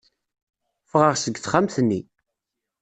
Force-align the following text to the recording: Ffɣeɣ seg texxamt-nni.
Ffɣeɣ 0.89 1.15
seg 1.17 1.35
texxamt-nni. 1.37 2.01